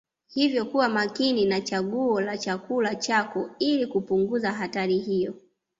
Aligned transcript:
Hivyo 0.27 0.65
kuwa 0.65 0.89
makini 0.89 1.45
na 1.45 1.61
chaguo 1.61 2.21
la 2.21 2.37
chakula 2.37 2.95
chako 2.95 3.49
ili 3.59 3.87
kupunguza 3.87 4.51
hatari 4.51 4.97
hiyo 4.97 5.33